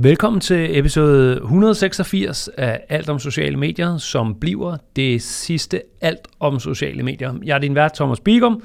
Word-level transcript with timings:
Velkommen 0.00 0.40
til 0.40 0.78
episode 0.78 1.36
186 1.36 2.48
af 2.48 2.84
Alt 2.88 3.08
om 3.08 3.18
sociale 3.18 3.56
medier, 3.56 3.96
som 3.96 4.34
bliver 4.40 4.76
det 4.96 5.22
sidste 5.22 5.82
Alt 6.00 6.28
om 6.40 6.60
sociale 6.60 7.02
medier. 7.02 7.34
Jeg 7.44 7.54
er 7.54 7.58
din 7.58 7.74
vært, 7.74 7.92
Thomas 7.92 8.20
Bigum, 8.20 8.62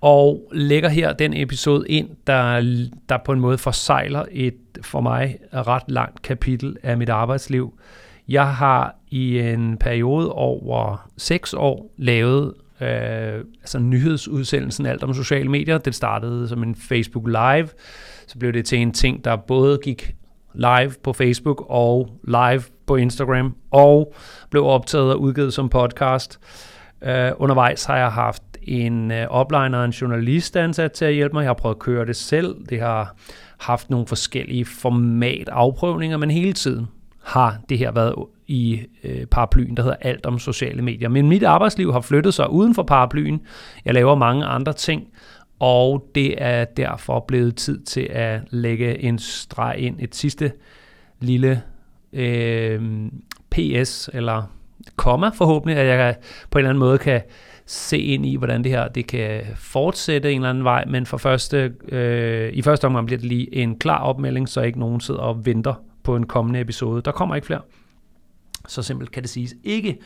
og 0.00 0.50
lægger 0.52 0.88
her 0.88 1.12
den 1.12 1.34
episode 1.34 1.88
ind, 1.88 2.08
der, 2.26 2.60
der 3.08 3.18
på 3.24 3.32
en 3.32 3.40
måde 3.40 3.58
forsejler 3.58 4.24
et 4.30 4.54
for 4.82 5.00
mig 5.00 5.38
ret 5.52 5.82
langt 5.88 6.22
kapitel 6.22 6.76
af 6.82 6.96
mit 6.96 7.08
arbejdsliv. 7.08 7.78
Jeg 8.28 8.54
har 8.54 8.96
i 9.08 9.38
en 9.38 9.76
periode 9.76 10.32
over 10.32 11.08
6 11.16 11.54
år 11.54 11.94
lavet 11.96 12.54
øh, 12.80 13.44
altså 13.60 13.78
nyhedsudsendelsen 13.78 14.86
Alt 14.86 15.02
om 15.02 15.14
sociale 15.14 15.48
medier. 15.48 15.78
Det 15.78 15.94
startede 15.94 16.48
som 16.48 16.62
en 16.62 16.74
Facebook 16.74 17.26
Live, 17.26 17.68
så 18.26 18.38
blev 18.38 18.52
det 18.52 18.64
til 18.64 18.78
en 18.78 18.92
ting, 18.92 19.24
der 19.24 19.36
både 19.36 19.78
gik 19.82 20.16
live 20.56 20.92
på 21.02 21.12
Facebook 21.12 21.66
og 21.68 22.08
live 22.24 22.62
på 22.86 22.96
Instagram, 22.96 23.54
og 23.70 24.14
blev 24.50 24.64
optaget 24.64 25.12
og 25.12 25.20
udgivet 25.20 25.52
som 25.52 25.68
podcast. 25.68 26.40
Uh, 27.02 27.08
undervejs 27.36 27.84
har 27.84 27.96
jeg 27.96 28.12
haft 28.12 28.42
en 28.62 29.10
uh, 29.10 29.16
opliner 29.16 29.78
og 29.78 29.84
en 29.84 29.90
journalist 29.90 30.56
ansat 30.56 30.92
til 30.92 31.04
at 31.04 31.14
hjælpe 31.14 31.32
mig. 31.32 31.42
Jeg 31.42 31.48
har 31.48 31.54
prøvet 31.54 31.74
at 31.74 31.78
køre 31.78 32.06
det 32.06 32.16
selv. 32.16 32.56
Det 32.68 32.80
har 32.80 33.16
haft 33.60 33.90
nogle 33.90 34.06
forskellige 34.06 34.64
format 34.64 35.48
afprøvninger, 35.48 36.16
men 36.16 36.30
hele 36.30 36.52
tiden 36.52 36.86
har 37.24 37.58
det 37.68 37.78
her 37.78 37.92
været 37.92 38.14
i 38.46 38.80
øh, 39.04 39.26
paraplyen, 39.26 39.76
der 39.76 39.82
hedder 39.82 39.96
alt 40.00 40.26
om 40.26 40.38
sociale 40.38 40.82
medier. 40.82 41.08
Men 41.08 41.28
mit 41.28 41.42
arbejdsliv 41.42 41.92
har 41.92 42.00
flyttet 42.00 42.34
sig 42.34 42.50
uden 42.50 42.74
for 42.74 42.82
paraplyen. 42.82 43.40
Jeg 43.84 43.94
laver 43.94 44.14
mange 44.14 44.44
andre 44.44 44.72
ting, 44.72 45.02
og 45.58 46.10
det 46.14 46.34
er 46.38 46.64
derfor 46.64 47.24
blevet 47.28 47.56
tid 47.56 47.80
til 47.80 48.08
at 48.10 48.40
lægge 48.50 49.02
en 49.02 49.18
streg 49.18 49.74
ind, 49.78 49.96
et 50.00 50.14
sidste 50.14 50.52
lille 51.20 51.62
øh, 52.12 52.82
PS, 53.50 54.10
eller 54.12 54.42
komma 54.96 55.28
forhåbentlig, 55.28 55.76
at 55.76 55.86
jeg 55.86 56.16
på 56.50 56.58
en 56.58 56.60
eller 56.60 56.70
anden 56.70 56.78
måde 56.78 56.98
kan 56.98 57.22
se 57.66 57.98
ind 57.98 58.26
i, 58.26 58.36
hvordan 58.36 58.64
det 58.64 58.72
her 58.72 58.88
det 58.88 59.06
kan 59.06 59.42
fortsætte 59.56 60.32
en 60.32 60.36
eller 60.36 60.50
anden 60.50 60.64
vej, 60.64 60.84
men 60.84 61.06
for 61.06 61.16
første, 61.16 61.74
øh, 61.88 62.52
i 62.52 62.62
første 62.62 62.84
omgang 62.84 63.06
bliver 63.06 63.18
det 63.18 63.28
lige 63.28 63.54
en 63.54 63.78
klar 63.78 64.02
opmelding, 64.02 64.48
så 64.48 64.60
ikke 64.60 64.78
nogen 64.78 65.00
sidder 65.00 65.20
og 65.20 65.46
venter 65.46 65.74
på 66.02 66.16
en 66.16 66.26
kommende 66.26 66.60
episode. 66.60 67.02
Der 67.02 67.12
kommer 67.12 67.34
ikke 67.34 67.46
flere. 67.46 67.60
Så 68.68 68.82
simpelt 68.82 69.10
kan 69.10 69.22
det 69.22 69.30
siges 69.30 69.54
ikke 69.64 69.98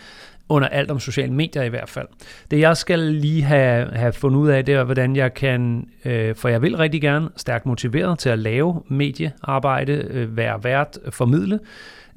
under 0.49 0.69
alt 0.69 0.91
om 0.91 1.01
sociale 1.01 1.33
medier 1.33 1.63
i 1.63 1.69
hvert 1.69 1.89
fald. 1.89 2.07
Det 2.51 2.61
jeg 2.61 2.77
skal 2.77 2.99
lige 2.99 3.43
have, 3.43 3.89
have 3.93 4.13
fundet 4.13 4.39
ud 4.39 4.49
af, 4.49 4.65
det 4.65 4.75
er, 4.75 4.85
hvordan 4.85 5.17
jeg 5.17 5.35
kan, 5.35 5.89
øh, 6.05 6.35
for 6.35 6.49
jeg 6.49 6.63
vil 6.63 6.77
rigtig 6.77 7.01
gerne 7.01 7.29
stærkt 7.37 7.67
motiveret 7.67 8.19
til 8.19 8.29
at 8.29 8.39
lave 8.39 8.83
mediearbejde, 8.89 9.93
øh, 9.93 10.37
være 10.37 10.65
vært, 10.65 10.99
formidle. 11.11 11.61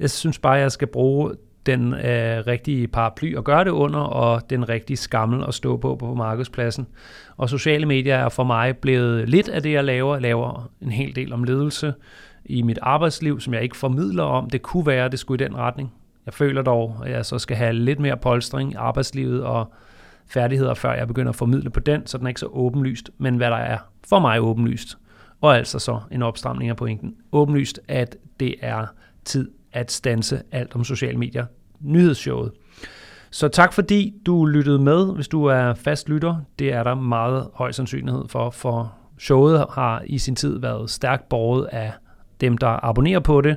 Jeg 0.00 0.10
synes 0.10 0.38
bare, 0.38 0.52
jeg 0.52 0.72
skal 0.72 0.88
bruge 0.88 1.34
den 1.66 1.94
øh, 1.94 2.46
rigtige 2.46 2.88
paraply 2.88 3.34
og 3.36 3.44
gøre 3.44 3.64
det 3.64 3.70
under, 3.70 4.00
og 4.00 4.50
den 4.50 4.68
rigtige 4.68 4.96
skammel 4.96 5.44
at 5.48 5.54
stå 5.54 5.76
på 5.76 5.96
på 5.96 6.14
markedspladsen. 6.14 6.86
Og 7.36 7.50
sociale 7.50 7.86
medier 7.86 8.16
er 8.16 8.28
for 8.28 8.44
mig 8.44 8.76
blevet 8.76 9.28
lidt 9.28 9.48
af 9.48 9.62
det, 9.62 9.72
jeg 9.72 9.84
laver. 9.84 10.14
Jeg 10.14 10.22
laver 10.22 10.70
en 10.82 10.90
hel 10.90 11.16
del 11.16 11.32
om 11.32 11.44
ledelse 11.44 11.94
i 12.44 12.62
mit 12.62 12.78
arbejdsliv, 12.82 13.40
som 13.40 13.54
jeg 13.54 13.62
ikke 13.62 13.76
formidler 13.76 14.22
om. 14.22 14.50
Det 14.50 14.62
kunne 14.62 14.86
være, 14.86 15.04
at 15.04 15.12
det 15.12 15.20
skulle 15.20 15.44
i 15.44 15.48
den 15.48 15.56
retning. 15.56 15.92
Jeg 16.26 16.34
føler 16.34 16.62
dog, 16.62 16.96
at 17.04 17.10
jeg 17.10 17.26
så 17.26 17.38
skal 17.38 17.56
have 17.56 17.72
lidt 17.72 18.00
mere 18.00 18.16
polstring 18.16 18.72
i 18.72 18.74
arbejdslivet 18.74 19.42
og 19.44 19.72
færdigheder, 20.26 20.74
før 20.74 20.92
jeg 20.92 21.06
begynder 21.06 21.30
at 21.30 21.36
formidle 21.36 21.70
på 21.70 21.80
den, 21.80 22.06
så 22.06 22.18
den 22.18 22.26
er 22.26 22.28
ikke 22.28 22.40
så 22.40 22.46
åbenlyst, 22.46 23.10
men 23.18 23.36
hvad 23.36 23.50
der 23.50 23.56
er 23.56 23.78
for 24.08 24.18
mig 24.18 24.40
åbenlyst. 24.40 24.98
Og 25.40 25.56
altså 25.56 25.78
så 25.78 26.00
en 26.10 26.22
opstramning 26.22 26.70
af 26.70 26.76
pointen. 26.76 27.14
Åbenlyst, 27.32 27.80
at 27.88 28.16
det 28.40 28.54
er 28.60 28.86
tid 29.24 29.50
at 29.72 29.92
stanse 29.92 30.42
alt 30.52 30.74
om 30.74 30.84
sociale 30.84 31.18
medier. 31.18 31.46
Nyhedsshowet. 31.80 32.52
Så 33.30 33.48
tak 33.48 33.72
fordi 33.72 34.14
du 34.26 34.44
lyttede 34.44 34.78
med, 34.78 35.14
hvis 35.14 35.28
du 35.28 35.44
er 35.44 35.74
fast 35.74 36.08
lytter. 36.08 36.36
Det 36.58 36.72
er 36.72 36.82
der 36.82 36.94
meget 36.94 37.48
høj 37.54 37.72
sandsynlighed 37.72 38.28
for, 38.28 38.50
for 38.50 38.94
showet 39.18 39.66
har 39.70 40.02
i 40.06 40.18
sin 40.18 40.36
tid 40.36 40.58
været 40.58 40.90
stærkt 40.90 41.28
borget 41.28 41.66
af 41.66 41.92
dem, 42.40 42.58
der 42.58 42.84
abonnerer 42.84 43.20
på 43.20 43.40
det, 43.40 43.56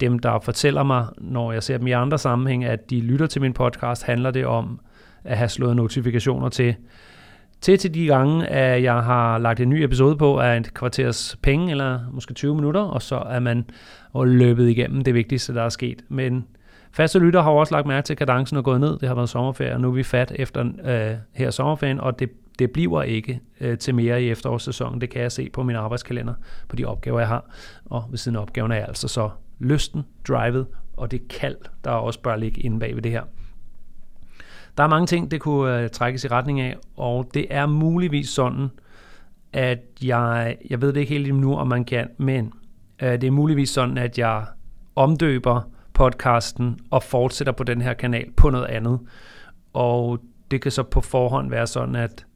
dem, 0.00 0.18
der 0.18 0.38
fortæller 0.38 0.82
mig, 0.82 1.06
når 1.18 1.52
jeg 1.52 1.62
ser 1.62 1.78
dem 1.78 1.86
i 1.86 1.90
andre 1.90 2.18
sammenhæng, 2.18 2.64
at 2.64 2.90
de 2.90 3.00
lytter 3.00 3.26
til 3.26 3.42
min 3.42 3.52
podcast, 3.52 4.02
handler 4.04 4.30
det 4.30 4.46
om 4.46 4.80
at 5.24 5.36
have 5.36 5.48
slået 5.48 5.76
notifikationer 5.76 6.48
til. 6.48 6.74
Til 7.60 7.78
til 7.78 7.94
de 7.94 8.06
gange, 8.06 8.46
at 8.46 8.82
jeg 8.82 8.94
har 8.94 9.38
lagt 9.38 9.60
en 9.60 9.68
ny 9.68 9.82
episode 9.82 10.16
på 10.16 10.38
af 10.38 10.56
et 10.56 10.74
kvarters 10.74 11.36
penge, 11.42 11.70
eller 11.70 12.00
måske 12.12 12.34
20 12.34 12.54
minutter, 12.54 12.80
og 12.80 13.02
så 13.02 13.16
er 13.16 13.40
man 13.40 13.64
løbet 14.14 14.68
igennem 14.68 15.04
det 15.04 15.14
vigtigste, 15.14 15.54
der 15.54 15.62
er 15.62 15.68
sket. 15.68 16.04
Men 16.08 16.46
faste 16.92 17.18
lytter 17.18 17.42
har 17.42 17.50
også 17.50 17.74
lagt 17.74 17.86
mærke 17.86 18.04
til, 18.04 18.14
at 18.14 18.18
kadencen 18.18 18.56
er 18.56 18.62
gået 18.62 18.80
ned. 18.80 18.98
Det 18.98 19.08
har 19.08 19.14
været 19.14 19.28
sommerferie, 19.28 19.74
og 19.74 19.80
nu 19.80 19.88
er 19.88 19.92
vi 19.92 20.02
fat 20.02 20.32
efter 20.34 20.64
øh, 20.84 21.16
her 21.32 21.50
sommerferien, 21.50 22.00
og 22.00 22.18
det, 22.18 22.30
det 22.58 22.70
bliver 22.70 23.02
ikke 23.02 23.40
øh, 23.60 23.78
til 23.78 23.94
mere 23.94 24.22
i 24.22 24.30
efterårssæsonen. 24.30 25.00
Det 25.00 25.10
kan 25.10 25.22
jeg 25.22 25.32
se 25.32 25.50
på 25.52 25.62
min 25.62 25.76
arbejdskalender, 25.76 26.34
på 26.68 26.76
de 26.76 26.84
opgaver, 26.84 27.18
jeg 27.18 27.28
har. 27.28 27.44
Og 27.84 28.04
ved 28.10 28.18
siden 28.18 28.36
af 28.36 28.42
opgaverne 28.42 28.74
er 28.74 28.78
jeg 28.78 28.88
altså 28.88 29.08
så 29.08 29.30
lysten, 29.58 30.02
drivet 30.28 30.66
og 30.96 31.10
det 31.10 31.28
kald, 31.28 31.56
der 31.84 31.90
også 31.90 32.20
bør 32.20 32.36
ligge 32.36 32.60
inde 32.60 32.80
bag 32.80 32.94
ved 32.94 33.02
det 33.02 33.12
her. 33.12 33.22
Der 34.76 34.84
er 34.84 34.88
mange 34.88 35.06
ting, 35.06 35.30
det 35.30 35.40
kunne 35.40 35.80
øh, 35.80 35.90
trækkes 35.90 36.24
i 36.24 36.28
retning 36.28 36.60
af, 36.60 36.76
og 36.96 37.30
det 37.34 37.46
er 37.50 37.66
muligvis 37.66 38.28
sådan, 38.28 38.68
at 39.52 39.78
jeg, 40.02 40.56
jeg 40.70 40.80
ved 40.80 40.92
det 40.92 41.00
ikke 41.00 41.12
helt 41.12 41.34
nu, 41.34 41.56
om 41.56 41.68
man 41.68 41.84
kan, 41.84 42.08
men 42.18 42.52
øh, 43.02 43.12
det 43.12 43.24
er 43.24 43.30
muligvis 43.30 43.70
sådan, 43.70 43.98
at 43.98 44.18
jeg 44.18 44.44
omdøber 44.96 45.60
podcasten 45.92 46.78
og 46.90 47.02
fortsætter 47.02 47.52
på 47.52 47.64
den 47.64 47.80
her 47.80 47.94
kanal 47.94 48.32
på 48.36 48.50
noget 48.50 48.66
andet. 48.66 49.00
Og 49.72 50.20
det 50.50 50.62
kan 50.62 50.72
så 50.72 50.82
på 50.82 51.00
forhånd 51.00 51.50
være 51.50 51.66
sådan, 51.66 51.96
at, 51.96 52.26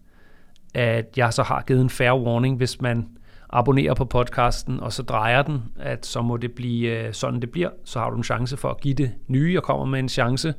at 0.74 1.06
jeg 1.16 1.32
så 1.32 1.42
har 1.42 1.64
givet 1.66 1.80
en 1.80 1.90
fair 1.90 2.12
warning, 2.12 2.56
hvis 2.56 2.80
man 2.80 3.08
abonnerer 3.52 3.94
på 3.94 4.04
podcasten, 4.04 4.80
og 4.80 4.92
så 4.92 5.02
drejer 5.02 5.42
den, 5.42 5.62
at 5.78 6.06
så 6.06 6.22
må 6.22 6.36
det 6.36 6.52
blive 6.52 6.98
øh, 6.98 7.14
sådan, 7.14 7.40
det 7.40 7.50
bliver. 7.50 7.70
Så 7.84 7.98
har 7.98 8.10
du 8.10 8.16
en 8.16 8.24
chance 8.24 8.56
for 8.56 8.68
at 8.68 8.80
give 8.80 8.94
det 8.94 9.10
nye, 9.26 9.58
og 9.58 9.62
kommer 9.62 9.84
med 9.84 9.98
en 9.98 10.08
chance. 10.08 10.54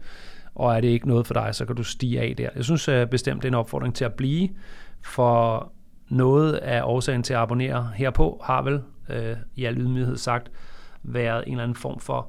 Og 0.56 0.76
er 0.76 0.82
det 0.82 0.88
ikke 0.88 1.08
noget 1.08 1.28
for 1.28 1.34
dig, 1.34 1.56
så 1.56 1.66
kan 1.66 1.76
du 1.76 1.84
stige 1.84 2.22
af 2.22 2.34
der. 2.38 2.50
Jeg 2.56 2.64
synes 2.64 2.88
øh, 2.88 3.08
bestemt, 3.08 3.42
det 3.42 3.48
er 3.48 3.52
en 3.52 3.56
opfordring 3.56 3.96
til 3.96 4.06
at 4.06 4.14
blive, 4.14 4.50
for 5.02 5.72
noget 6.10 6.54
af 6.54 6.82
årsagen 6.84 7.24
til 7.24 7.34
at 7.34 7.40
abonnere 7.40 7.92
herpå 7.96 8.42
har 8.44 8.62
vel 8.62 8.82
øh, 9.10 9.36
i 9.56 9.66
al 9.66 9.78
ydmyghed 9.78 10.18
sagt 10.18 10.52
været 11.04 11.44
en 11.48 11.54
eller 11.54 11.64
anden 11.64 11.76
form 11.76 12.00
for 12.00 12.28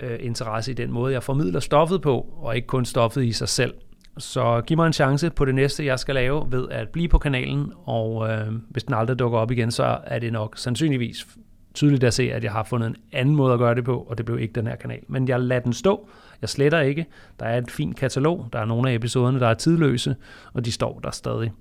øh, 0.00 0.18
interesse 0.20 0.70
i 0.70 0.74
den 0.74 0.92
måde, 0.92 1.12
jeg 1.12 1.22
formidler 1.22 1.60
stoffet 1.60 2.02
på, 2.02 2.20
og 2.20 2.56
ikke 2.56 2.66
kun 2.66 2.84
stoffet 2.84 3.24
i 3.24 3.32
sig 3.32 3.48
selv. 3.48 3.74
Så 4.18 4.62
giv 4.66 4.76
mig 4.76 4.86
en 4.86 4.92
chance 4.92 5.30
på 5.30 5.44
det 5.44 5.54
næste, 5.54 5.84
jeg 5.84 5.98
skal 5.98 6.14
lave 6.14 6.46
ved 6.52 6.68
at 6.70 6.88
blive 6.88 7.08
på 7.08 7.18
kanalen, 7.18 7.72
og 7.84 8.30
øh, 8.30 8.52
hvis 8.70 8.84
den 8.84 8.94
aldrig 8.94 9.18
dukker 9.18 9.38
op 9.38 9.50
igen, 9.50 9.70
så 9.70 9.98
er 10.04 10.18
det 10.18 10.32
nok 10.32 10.58
sandsynligvis 10.58 11.26
tydeligt 11.74 12.04
at 12.04 12.14
se, 12.14 12.32
at 12.32 12.44
jeg 12.44 12.52
har 12.52 12.62
fundet 12.62 12.86
en 12.86 12.96
anden 13.12 13.36
måde 13.36 13.52
at 13.52 13.58
gøre 13.58 13.74
det 13.74 13.84
på, 13.84 13.98
og 13.98 14.18
det 14.18 14.26
blev 14.26 14.38
ikke 14.38 14.52
den 14.52 14.66
her 14.66 14.76
kanal. 14.76 15.00
Men 15.08 15.28
jeg 15.28 15.40
lader 15.40 15.60
den 15.60 15.72
stå. 15.72 16.08
Jeg 16.40 16.48
sletter 16.48 16.80
ikke. 16.80 17.06
Der 17.40 17.46
er 17.46 17.58
et 17.58 17.70
fint 17.70 17.96
katalog. 17.96 18.48
Der 18.52 18.58
er 18.58 18.64
nogle 18.64 18.90
af 18.90 18.94
episoderne, 18.94 19.40
der 19.40 19.48
er 19.48 19.54
tidløse, 19.54 20.16
og 20.52 20.64
de 20.64 20.72
står 20.72 21.00
der 21.00 21.10
stadig. 21.10 21.52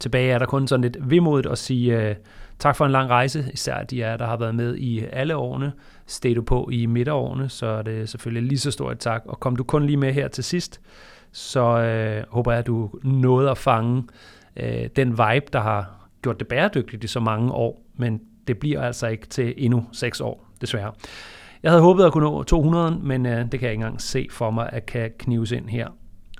Tilbage 0.00 0.32
er 0.32 0.38
der 0.38 0.46
kun 0.46 0.68
sådan 0.68 0.82
lidt 0.82 0.96
vemodigt 1.00 1.52
at 1.52 1.58
sige 1.58 2.10
uh, 2.10 2.16
tak 2.58 2.76
for 2.76 2.84
en 2.84 2.92
lang 2.92 3.10
rejse, 3.10 3.50
især 3.52 3.82
de 3.82 3.98
jer, 3.98 4.16
der 4.16 4.26
har 4.26 4.36
været 4.36 4.54
med 4.54 4.76
i 4.76 5.04
alle 5.12 5.36
årene. 5.36 5.72
Steg 6.06 6.36
du 6.36 6.42
på 6.42 6.68
i 6.72 6.86
midterårene, 6.86 7.48
så 7.48 7.66
er 7.66 7.82
det 7.82 8.08
selvfølgelig 8.08 8.48
lige 8.48 8.58
så 8.58 8.70
stort 8.70 8.98
tak. 8.98 9.22
Og 9.26 9.40
kom 9.40 9.56
du 9.56 9.64
kun 9.64 9.86
lige 9.86 9.96
med 9.96 10.12
her 10.12 10.28
til 10.28 10.44
sidst, 10.44 10.80
så 11.36 11.60
øh, 11.60 12.24
håber 12.28 12.52
jeg, 12.52 12.58
at 12.58 12.66
du 12.66 12.90
nåede 13.02 13.50
at 13.50 13.58
fange 13.58 14.04
øh, 14.56 14.88
den 14.96 15.10
vibe, 15.10 15.46
der 15.52 15.60
har 15.60 16.08
gjort 16.22 16.38
det 16.38 16.48
bæredygtigt 16.48 17.04
i 17.04 17.06
så 17.06 17.20
mange 17.20 17.52
år, 17.52 17.82
men 17.94 18.20
det 18.46 18.58
bliver 18.58 18.82
altså 18.82 19.06
ikke 19.06 19.26
til 19.26 19.54
endnu 19.56 19.86
seks 19.92 20.20
år, 20.20 20.48
desværre. 20.60 20.92
Jeg 21.62 21.70
havde 21.70 21.82
håbet 21.82 22.04
at 22.04 22.12
kunne 22.12 22.24
nå 22.24 22.42
200, 22.42 22.98
men 23.02 23.26
øh, 23.26 23.38
det 23.38 23.50
kan 23.50 23.62
jeg 23.62 23.70
ikke 23.70 23.82
engang 23.82 24.00
se 24.00 24.28
for 24.30 24.50
mig, 24.50 24.70
at 24.72 24.86
kan 24.86 25.10
knives 25.18 25.52
ind 25.52 25.68
her 25.68 25.88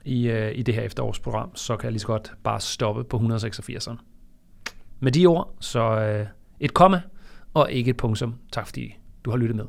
i, 0.05 0.29
øh, 0.29 0.59
i 0.59 0.63
det 0.63 0.75
her 0.75 0.83
efterårsprogram, 0.83 1.57
så 1.57 1.77
kan 1.77 1.85
jeg 1.85 1.93
lige 1.93 2.01
så 2.01 2.07
godt 2.07 2.33
bare 2.45 2.61
stoppe 2.61 3.05
på 3.05 3.17
186'eren. 3.17 3.97
Med 5.01 5.13
de 5.13 5.27
ord, 5.27 5.55
så 5.61 6.01
øh, 6.01 6.27
et 6.61 6.75
komma 6.75 7.01
og 7.55 7.73
ikke 7.73 7.91
et 7.91 7.97
punktum. 7.97 8.35
Tak 8.53 8.67
fordi 8.67 8.97
du 9.25 9.31
har 9.31 9.37
lyttet 9.37 9.57
med. 9.57 9.65